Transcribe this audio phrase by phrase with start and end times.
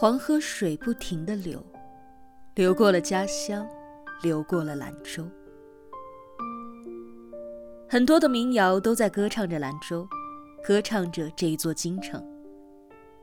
[0.00, 1.60] 黄河水不停地流，
[2.54, 3.68] 流过了家乡，
[4.22, 5.28] 流过了兰州。
[7.88, 10.08] 很多的民谣都在歌唱着兰州，
[10.62, 12.24] 歌唱着这一座京城。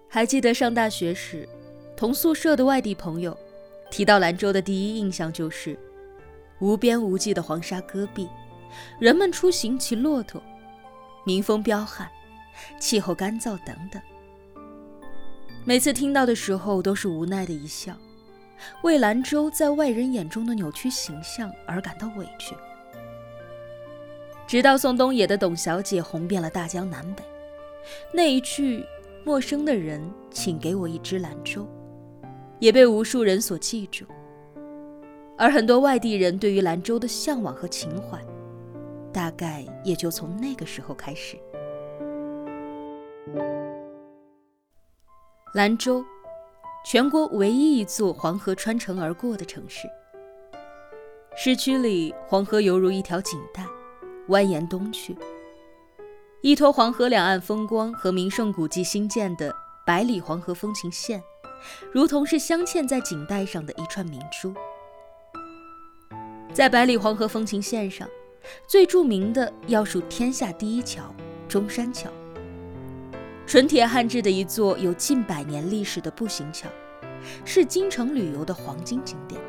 [0.09, 1.47] 还记得上大学时，
[1.96, 3.37] 同宿舍的外地朋友
[3.89, 5.79] 提到兰州的第一印象就是
[6.60, 8.28] 无边无际的黄沙戈壁，
[8.99, 10.44] 人们出行骑骆驼，
[11.26, 12.05] 民风彪悍，
[12.81, 14.01] 气候干燥等等。
[15.67, 17.97] 每次听到的时候，都是无奈的一笑，
[18.83, 22.55] 为兰州在外人眼中的扭曲形象而感到委屈。
[24.45, 27.23] 直到宋冬野的《董小姐》红遍了大江南北，
[28.13, 28.85] 那一句
[29.25, 31.67] “陌生的人，请给我一支兰州”，
[32.61, 34.05] 也被无数人所记住。
[35.35, 38.23] 而很多外地人对于兰州的向往和情怀，
[39.11, 41.35] 大概也就从那个时候开始。
[45.55, 46.03] 兰州，
[46.83, 49.87] 全国唯一一座黄河穿城而过的城市。
[51.34, 53.65] 市区里，黄河犹如一条锦带。
[54.27, 55.15] 蜿蜒东去，
[56.41, 61.23] 依托黄河两岸风光和名胜古迹新建的百里黄河风情线，
[61.90, 64.53] 如同是镶嵌在锦带上的一串明珠。
[66.52, 68.06] 在百里黄河风情线上，
[68.67, 71.16] 最著名的要数天下第一桥——
[71.47, 72.09] 中山桥，
[73.48, 76.68] 纯铁焊制的一座有近百年历史的步行桥，
[77.44, 79.40] 是京城旅游的黄金景点。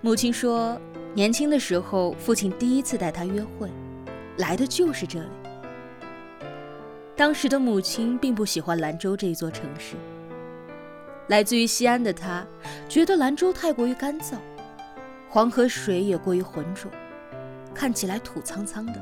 [0.00, 0.80] 母亲说。
[1.14, 3.70] 年轻的时候，父亲第一次带她约会，
[4.38, 5.28] 来的就是这里。
[7.14, 9.94] 当时的母亲并不喜欢兰州这座城市。
[11.28, 12.46] 来自于西安的她，
[12.88, 14.36] 觉得兰州太过于干燥，
[15.28, 16.90] 黄河水也过于浑浊，
[17.74, 18.94] 看起来土苍苍的，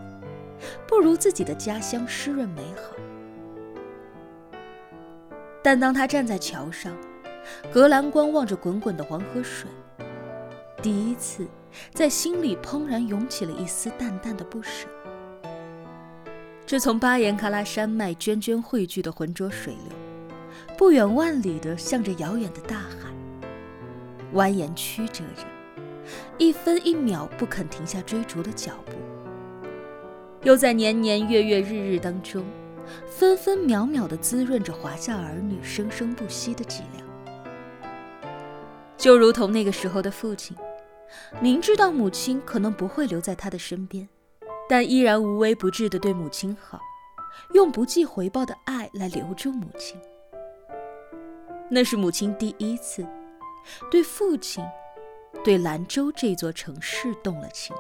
[0.86, 2.96] 不如自己的家乡湿润美好。
[5.62, 6.96] 但当他站在桥上，
[7.72, 9.68] 隔栏观望着滚滚的黄河水，
[10.82, 11.46] 第一次。
[11.94, 14.88] 在心里怦然涌起了一丝淡淡的不舍。
[16.66, 20.36] 这从巴颜喀拉山脉涓涓汇聚的浑浊水流，
[20.76, 23.08] 不远万里的向着遥远的大海，
[24.34, 25.44] 蜿蜒曲折着，
[26.38, 28.92] 一分一秒不肯停下追逐的脚步，
[30.42, 32.44] 又在年年月月日日当中，
[33.06, 37.06] 分分秒秒的滋润着华夏儿女生生不息的脊梁。
[38.96, 40.56] 就如同那个时候的父亲。
[41.40, 44.08] 明知道母亲可能不会留在他的身边，
[44.68, 46.78] 但依然无微不至地对母亲好，
[47.52, 50.00] 用不计回报的爱来留住母亲。
[51.68, 53.04] 那是母亲第一次
[53.90, 54.64] 对父亲、
[55.42, 57.74] 对兰州这座城市动了情。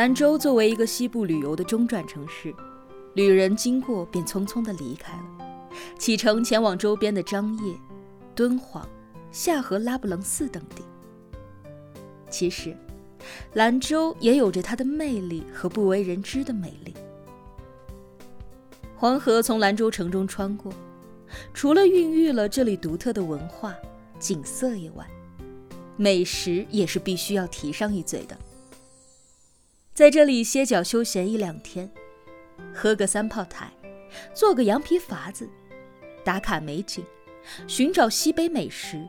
[0.00, 2.54] 兰州作为一个西部旅游的中转城市，
[3.12, 5.46] 旅人经过便匆匆地离开了，
[5.98, 7.76] 启程前往周边的张掖、
[8.34, 8.88] 敦煌、
[9.30, 10.82] 下河拉卜楞寺等地。
[12.30, 12.74] 其实，
[13.52, 16.94] 兰州也有着它的魅力和不为人知的美丽。
[18.96, 20.72] 黄河从兰州城中穿过，
[21.52, 23.74] 除了孕育了这里独特的文化
[24.18, 25.06] 景色以外，
[25.98, 28.34] 美食也是必须要提上一嘴的。
[30.00, 31.90] 在这里歇脚休闲一两天，
[32.72, 33.70] 喝个三炮台，
[34.32, 35.46] 做个羊皮筏子，
[36.24, 37.04] 打卡美景，
[37.66, 39.06] 寻找西北美食，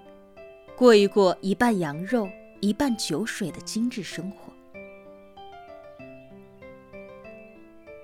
[0.75, 4.51] 过一过一半羊肉一半酒水的精致生活。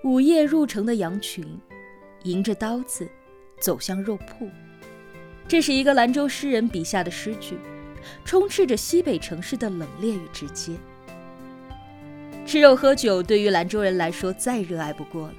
[0.06, 1.46] 午夜入城的羊群，
[2.24, 3.06] 迎着刀子
[3.60, 4.50] 走向肉铺。
[5.46, 7.58] 这是一个兰州诗人笔下的诗句，
[8.24, 10.78] 充斥着西北城市的冷冽与直接。
[12.48, 15.34] 吃肉喝酒对于兰州人来说再热爱不过了。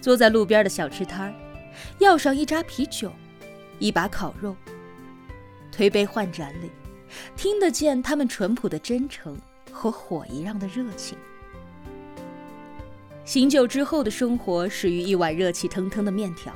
[0.00, 1.34] 坐在路边的小吃摊，
[1.98, 3.10] 要上一扎啤酒，
[3.80, 4.54] 一把烤肉，
[5.72, 6.70] 推杯换盏里，
[7.34, 9.36] 听得见他们淳朴的真诚
[9.72, 11.18] 和火一样的热情。
[13.24, 16.54] 醒酒之后的生活始于一碗热气腾腾的面条。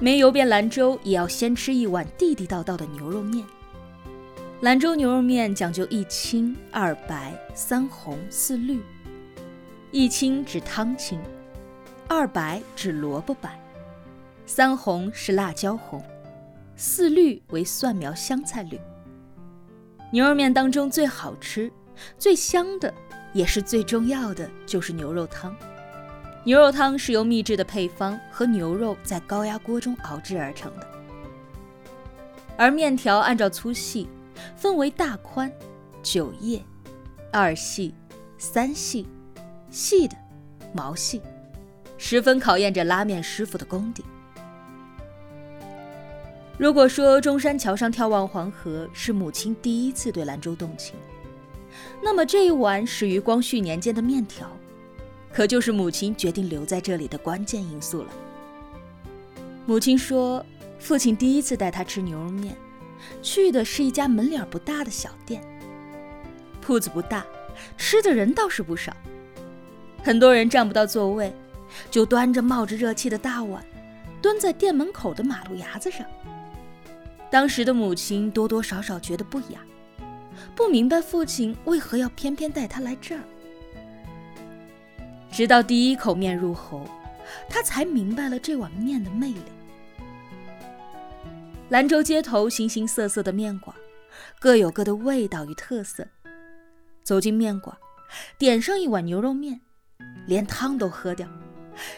[0.00, 3.46] 没游遍兰州，也要先吃一碗地地道道的牛肉面。
[4.62, 8.80] 兰州牛肉面讲究一清二白三红四绿，
[9.90, 11.20] 一清指汤清，
[12.08, 13.60] 二白指萝卜白，
[14.46, 16.02] 三红是辣椒红，
[16.74, 18.80] 四绿为蒜苗香菜绿。
[20.10, 21.70] 牛肉面当中最好吃、
[22.16, 22.92] 最香的，
[23.34, 25.54] 也是最重要的，就是牛肉汤。
[26.44, 30.86] 牛肉汤是由秘制的配方和牛肉在高压锅中熬制而成的，
[32.56, 34.08] 而面条按照粗细。
[34.56, 35.50] 分为大宽、
[36.02, 36.62] 九叶、
[37.32, 37.94] 二细、
[38.38, 39.06] 三细、
[39.70, 40.16] 细的、
[40.72, 41.20] 毛细，
[41.98, 44.04] 十分考验着拉面师傅的功底。
[46.58, 50.94] 如果说中山桥上眺望黄河是母亲第一次对兰州动情，
[52.02, 54.50] 那么这一碗始于光绪年间的面条，
[55.30, 58.08] 可就是母亲决定留在这里的关键因素了。
[59.66, 60.42] 母亲说，
[60.78, 62.56] 父亲第一次带她吃牛肉面，
[63.22, 65.42] 去的是一家门脸不大的小店，
[66.60, 67.24] 铺子不大，
[67.76, 68.96] 吃的人倒是不少，
[70.02, 71.32] 很多人占不到座位，
[71.90, 73.64] 就端着冒着热气的大碗，
[74.20, 76.06] 蹲在店门口的马路牙子上。
[77.30, 79.60] 当时的母亲多多少少觉得不雅，
[80.54, 83.22] 不明白父亲为何要偏偏带她来这儿。
[85.32, 86.86] 直到第一口面入喉，
[87.48, 89.42] 她才明白了这碗面的魅力。
[91.68, 93.74] 兰州街头形形色色的面馆，
[94.38, 96.06] 各有各的味道与特色。
[97.02, 97.76] 走进面馆，
[98.38, 99.60] 点上一碗牛肉面，
[100.26, 101.26] 连汤都喝掉，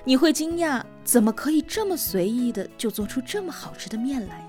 [0.04, 4.42] 你会惊讶怎么可以这么随意的就做出这么好吃的面来。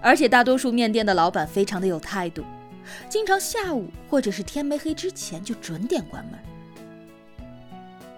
[0.00, 2.44] 而且大多数面店的老板非常的有态度，
[3.08, 6.38] 经常下午或者是天没黑之前就准点关门。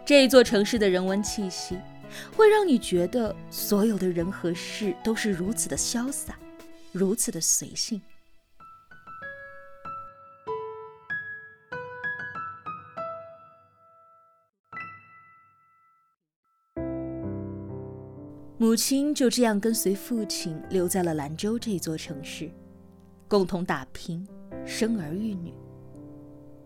[0.05, 1.79] 这座城市的人文气息，
[2.37, 6.39] 会让你觉得所有的人和事都是如此的潇洒，
[6.93, 8.01] 如此的随性。
[18.61, 22.51] 母亲就这样跟随父亲留在了兰州这座城市，
[23.29, 24.27] 共同打拼，
[24.67, 25.55] 生儿育女。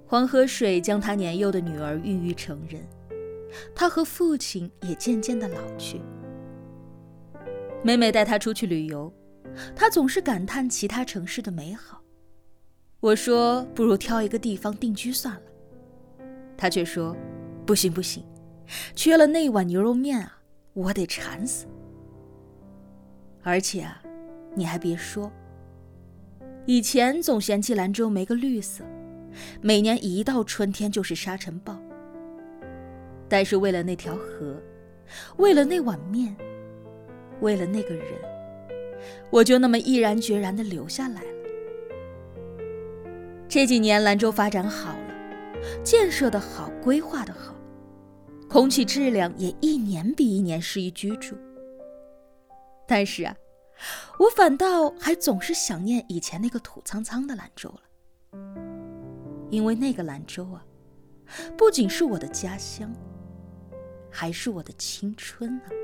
[0.06, 2.83] 黄河水将他年幼的女儿孕育成人，
[3.75, 6.00] 他和父亲也渐渐的老去。
[7.82, 9.12] 每每带他出去旅游，
[9.75, 12.00] 他总是感叹其他城市的美好。
[13.00, 15.43] 我说不如挑一个地方定居算了，
[16.56, 17.16] 他却说
[17.66, 18.25] 不行不行，
[18.94, 20.38] 缺了那碗牛肉面啊，
[20.72, 21.66] 我得馋死。
[23.43, 24.00] 而且啊，
[24.55, 25.32] 你还别说，
[26.64, 28.84] 以前总嫌弃兰州没个绿色，
[29.60, 31.76] 每年一到春天就是沙尘暴。
[33.32, 34.61] 但是为了那条河，
[35.38, 36.37] 为了那碗面，
[37.40, 38.05] 为了那个人，
[39.31, 41.29] 我就那么毅然决然地留下来了。
[43.49, 45.14] 这几年兰州发展好了，
[45.82, 47.55] 建设的好，规划的好，
[48.50, 51.34] 空气质量也一年比一年适宜居住。
[52.87, 53.34] 但是啊，
[54.19, 57.81] 我反倒还总是想念以前那个土苍苍的兰州了，
[59.49, 60.62] 因为那个兰州啊，
[61.56, 62.93] 不仅是我的家乡，
[64.12, 65.82] 还是我的青春啊。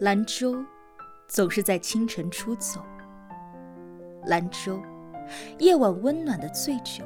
[0.00, 0.56] 兰州
[1.28, 2.82] 总是在清晨出走。
[4.24, 4.80] 兰州，
[5.58, 7.04] 夜晚温暖的醉酒。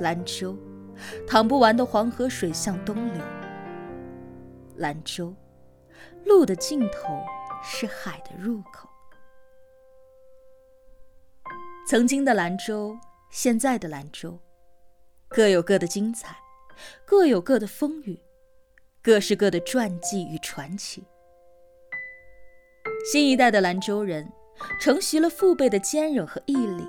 [0.00, 0.56] 兰州，
[1.26, 3.22] 淌不完的黄河水向东流。
[4.76, 5.34] 兰州，
[6.24, 7.22] 路的尽头
[7.62, 8.88] 是海的入口。
[11.86, 12.98] 曾经的兰州，
[13.30, 14.38] 现在的兰州，
[15.28, 16.36] 各有各的精彩，
[17.04, 18.18] 各有各的风雨，
[19.02, 21.04] 各是各的传记与传奇。
[23.12, 24.32] 新一代的兰州人，
[24.80, 26.88] 承袭了父辈的坚韧和毅力，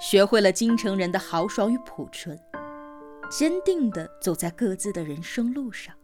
[0.00, 2.38] 学会了京城人的豪爽与朴纯，
[3.30, 5.94] 坚定地走在各自的人生路上。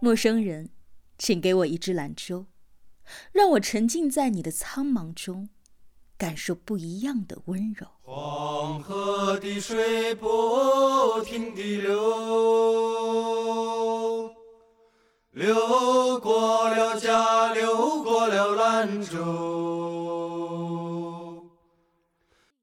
[0.00, 0.68] 陌生人，
[1.18, 2.46] 请给我一支兰州，
[3.32, 5.48] 让我沉浸在你的苍茫中，
[6.18, 7.86] 感受不一样的温柔。
[8.02, 11.94] 黄河的水不停地流。
[15.34, 19.18] 流过了家，流过了兰州，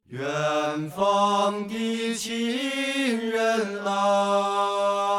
[0.08, 5.12] 远方的亲人啊，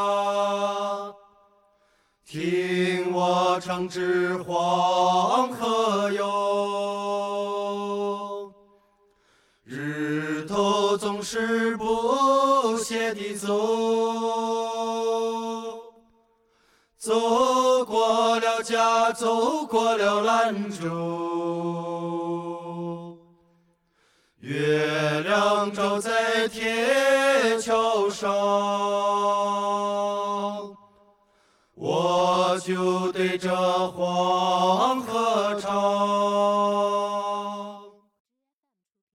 [2.25, 6.31] 听我唱支黄河哟，
[9.63, 14.73] 日头总是不歇地走。
[16.97, 17.13] 走
[18.63, 20.87] 家，走过了兰州，
[24.39, 28.31] 月亮照在铁桥上，
[31.75, 33.53] 我就对着
[33.89, 36.02] 黄河唱。